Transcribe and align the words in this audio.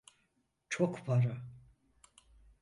Çok 0.69 1.05
para. 1.05 1.37